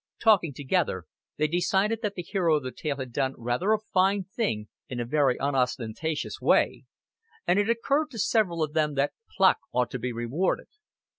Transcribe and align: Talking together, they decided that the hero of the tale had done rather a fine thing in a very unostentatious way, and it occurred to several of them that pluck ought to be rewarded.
Talking 0.19 0.51
together, 0.55 1.05
they 1.37 1.45
decided 1.47 2.01
that 2.01 2.15
the 2.15 2.23
hero 2.23 2.55
of 2.57 2.63
the 2.63 2.71
tale 2.71 2.97
had 2.97 3.13
done 3.13 3.35
rather 3.37 3.71
a 3.71 3.77
fine 3.93 4.23
thing 4.23 4.67
in 4.89 4.99
a 4.99 5.05
very 5.05 5.37
unostentatious 5.39 6.41
way, 6.41 6.85
and 7.45 7.59
it 7.59 7.69
occurred 7.69 8.09
to 8.09 8.17
several 8.17 8.63
of 8.63 8.73
them 8.73 8.95
that 8.95 9.13
pluck 9.37 9.59
ought 9.71 9.91
to 9.91 9.99
be 9.99 10.11
rewarded. 10.11 10.69